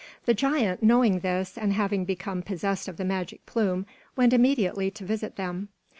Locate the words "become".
2.05-2.41